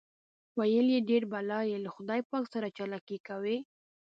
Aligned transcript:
ویل 0.57 0.87
یې 0.95 0.99
ډېر 1.09 1.23
بلا 1.31 1.59
یې 1.71 1.77
له 1.85 1.89
خدای 1.95 2.21
پاک 2.29 2.43
سره 2.53 2.73
چالاکي 2.77 3.17
کوي. 3.27 3.57